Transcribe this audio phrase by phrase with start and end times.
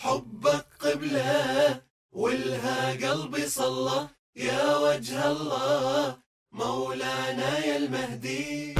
[0.00, 1.80] حبك قبله
[2.12, 6.16] والها قلبي صلى يا وجه الله.
[6.52, 8.74] مولانا يا المهدي.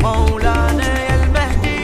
[0.00, 1.82] مولانا يا المهدي.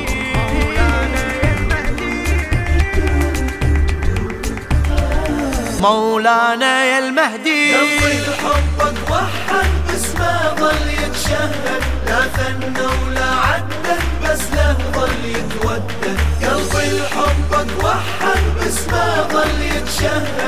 [5.80, 7.74] مولانا يا المهدي.
[7.74, 8.87] قلبي حبك
[11.28, 16.18] يتشهد لا ثنى ولا عدد بس له ظل يتودد.
[16.42, 20.47] قلبي حبك وحد باسمه ظل يتشهد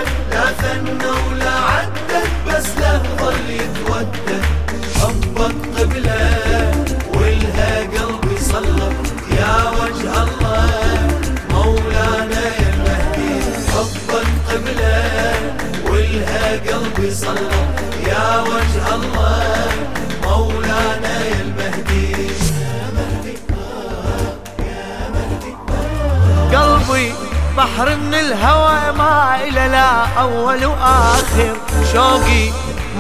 [26.91, 27.13] قلبي
[27.57, 31.57] بحر من الهوى ما إلى لا أول وآخر.
[31.93, 32.51] شوقي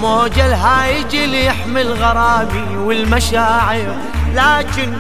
[0.00, 3.96] موج الهايج اللي يحمل غرامي والمشاعر.
[4.34, 4.92] لكن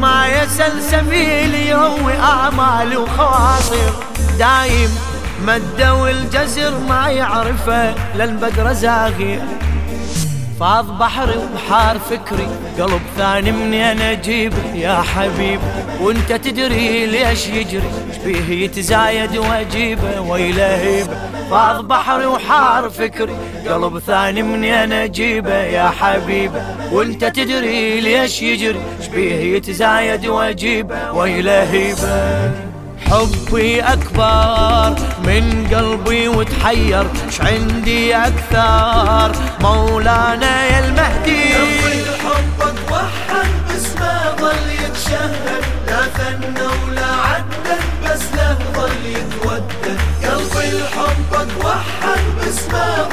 [0.00, 3.92] ما يسل سبيل يهوي آمال وخواطر
[4.38, 4.98] دايم
[5.46, 9.40] مد والجزر ما يعرفه للبدر زاغر.
[10.60, 12.48] فاض بحري وبحار فكري.
[12.78, 15.60] قلب ثاني مني أنا اجيبه يا حبيب؟
[16.00, 21.16] وأنت تدري ليش يجري؟ شبيه يتزايد واجيبه ويلهيبه
[21.50, 23.36] فاض بحري وحار فكري.
[23.68, 26.62] قلب ثاني مني أنا اجيبه يا حبيبه
[26.92, 32.65] وأنت تدري ليش يجري؟ شبيه يتزايد واجيبه ويلهيبه
[33.10, 34.94] حبي أكبر
[35.26, 41.54] من قلبي وتحير ش عندي أكثر؟ مولانا يا المهدي.
[41.54, 43.68] قلبي حبك وحد
[44.40, 45.64] ظل يتشهد.
[45.86, 49.04] لا ثنى ولا عدد بس له ظل
[50.28, 50.70] قلبي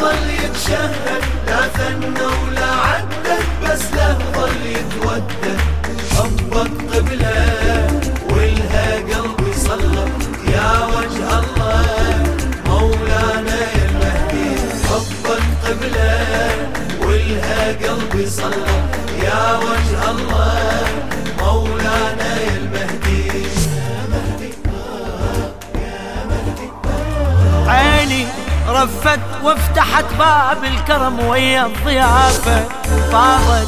[0.01, 1.12] ظل يتشهد.
[18.13, 20.85] يا وجه الله
[21.39, 23.31] مولانا يا المهدي
[27.67, 28.27] عيني
[28.69, 32.65] رفت وافتحت باب الكرم ويا الضيافة.
[33.11, 33.67] فاضت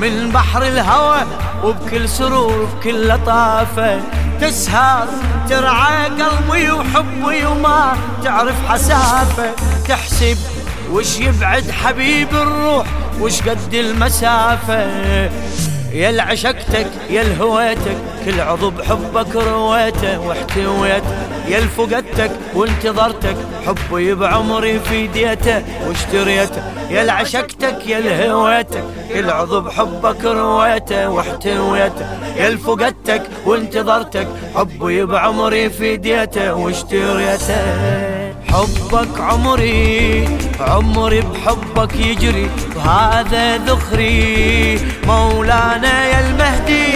[0.00, 1.26] من بحر الهوى
[1.64, 4.00] وبكل سرور وبكل لطافة.
[4.40, 5.06] تسهر
[5.48, 9.54] ترعى قلبي وحبي وما تعرف حسافة.
[9.88, 10.38] تحسب
[10.90, 12.86] وش يبعد حبيب الروح
[13.20, 14.80] وش قد المسافة؟
[15.92, 21.16] يا العشقتك يا الهويتك كل عضو بحبك رويته واحتويته
[21.48, 25.62] يا الفقدتك وانتظرتك حبي بعمري في ديته.
[25.88, 26.62] واشتريته.
[26.90, 28.84] يا العشقتك يا الهويتك
[29.14, 32.06] كل عضو بحبك رويته واحتويته
[32.36, 36.54] يا الفقدتك وانتظرتك حبي بعمري في ديته.
[36.54, 38.25] واشتريته.
[38.52, 40.28] حبك عمري
[40.60, 42.50] عمري بحبك يجري.
[42.76, 46.86] وهذا ذخري مولانا يا المهدي.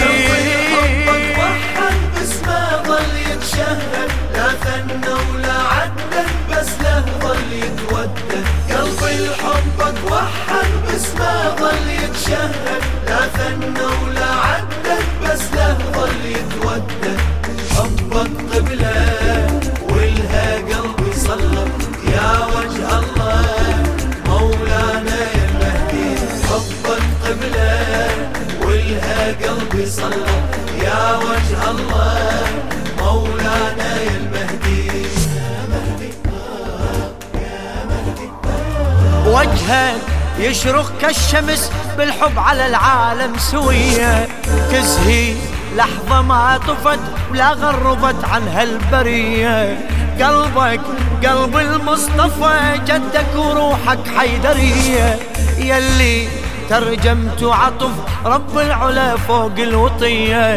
[0.73, 5.10] حبك وحد باسمه ظل يتشهد لا ثنى
[39.31, 40.01] وجهك
[40.39, 44.29] يشرق كالشمس بالحب على العالم سوية.
[44.73, 45.35] تزهي
[45.77, 46.99] لحظة ما طفت
[47.31, 49.79] ولا غربت عن هالبرية
[50.21, 50.81] قلبك
[51.27, 55.19] قلب المصطفى جدك وروحك حيدرية.
[55.59, 56.29] يلي
[56.71, 57.93] ترجمت عطف
[58.25, 60.51] رب العلا فوق الوطية.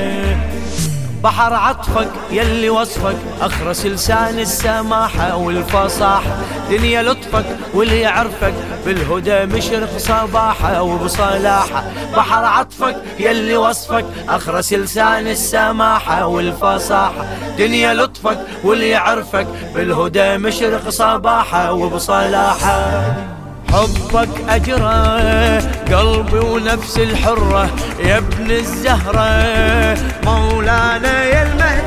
[1.24, 3.16] بحر عطفك يلي وصفك.
[3.42, 6.38] أخرس لسان السماحة والفصاحة
[6.70, 8.54] دنيا لطفك واللي يعرفك.
[8.86, 11.84] بالهدى مشرق صباحة وبصلاحة
[12.16, 14.06] بحر عطفك يلي وصفك.
[14.30, 17.26] أخرس لسان السماحة والفصاحة
[17.58, 19.48] دنيا لطفك واللي يعرفك.
[19.76, 23.04] بالهدى مشرق صباحة وبصلاحة
[23.74, 25.60] حبك أجرى
[25.94, 31.83] قلبي ونفس الحرة يا ابن الزهرة مولانا يا المهدي.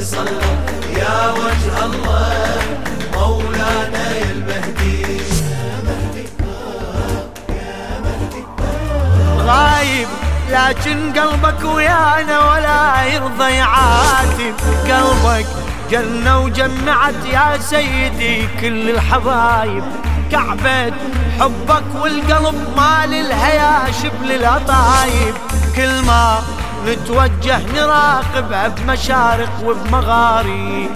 [0.00, 0.40] صلى
[0.96, 2.62] يا وجه الله
[3.14, 5.22] مولانا يا المهدي.
[9.38, 10.08] غايب
[10.50, 14.54] لكن قلبك ويانا ولا يرضى يعاتب
[14.88, 15.46] قلبك
[15.90, 19.84] جنة وجمعت يا سيدي كل الحبايب.
[20.32, 20.92] كعبة
[21.40, 25.34] حبك والقلب مال الهيا شبل الأطايب
[25.76, 26.42] كل ما
[26.86, 30.90] نتوجه نراقبها بمشارق وبمغارب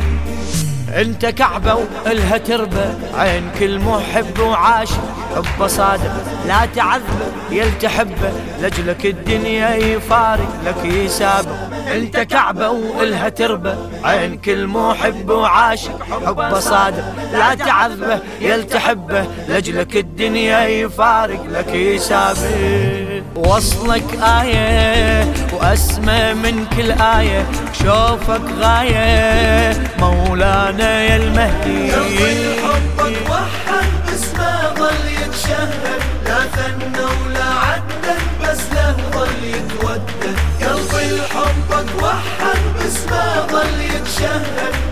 [0.96, 5.16] انت كعبة وإلها تربة عين كل محب وعاشق
[5.66, 6.12] صادق
[6.46, 11.56] لا تعذبه يلتحبه لجلك الدنيا يفارق لك يسابق
[11.94, 20.66] انت كعبة وإلها تربة عين كل محب وعاشق حبه صادق لا تعذبه يلتحبه لجلك الدنيا
[20.66, 23.05] يفارق لك يسابق
[23.36, 29.72] وصلك آية وأسمى من كل آية شوفك غاية.
[29.98, 31.92] مولانا يا المهدي.
[31.92, 36.00] حبك وحد باسمه ظل يتشهد.
[36.24, 40.36] لا ثنى ولا عدل بس له ظل يتودد.
[40.62, 44.85] قلبي حبك وحد باسمه ظل يتشهد.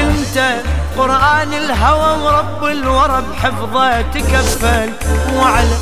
[0.00, 0.36] انت
[0.98, 4.90] قرآن الهوى ورب الورى بحفظه تكفل
[5.36, 5.76] وعلى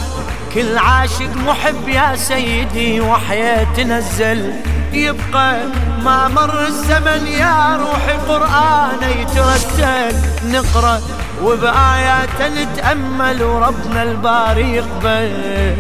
[0.55, 4.53] كل عاشق محب يا سيدي وحياة تنزل.
[4.93, 5.61] يبقى
[6.05, 11.01] ما مر الزمن يا روحي قرآن يترتل نقرأ
[11.43, 15.77] وبآيات نتأمل وربنا الباري يقبل.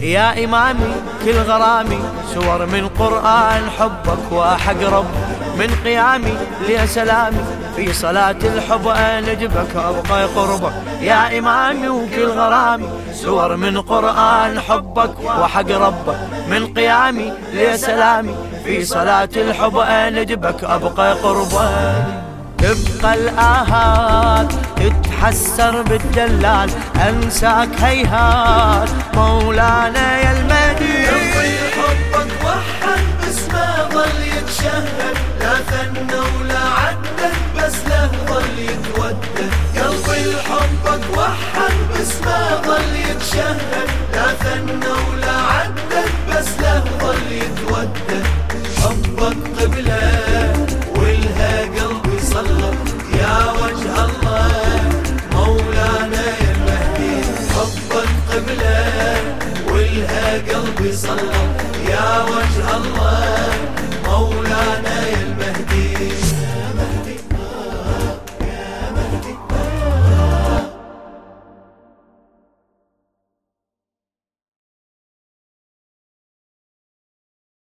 [0.00, 0.94] يا إمامي
[1.24, 2.00] كل غرامي
[2.34, 5.14] سور من قرآن حبك وأحق رب
[5.58, 6.34] من قيامي
[6.68, 7.44] لي سلامي.
[7.78, 10.72] في صلاة الحب أندبك أبقى قربك.
[11.00, 16.18] يا إمامي وكل غرامي سور من قرآن حبك وحق ربك.
[16.48, 18.34] من قيامي لي سلامي
[18.64, 22.04] في صلاة الحب أندبك أبقى قربك.
[22.58, 26.70] تبقى الآهات تتحسر بالدلال.
[27.08, 31.06] أنساك هيهات مولانا يا المدين.
[31.06, 35.16] قلبي حبك وحد باسمه ظل يتشهد.
[35.40, 36.67] لا ثنى ولا
[43.28, 48.26] يتشهد لا ثنى ولا عدل بس له ظل يتودد
[48.80, 50.52] حبك قبله
[50.96, 52.72] والها قلبي صلى.
[53.20, 54.80] يا وجه الله
[55.32, 57.14] مولانا يا المهدي.
[57.52, 59.20] حبك قبله
[59.72, 61.40] والها قلبي صلى.
[61.88, 63.48] يا وجه الله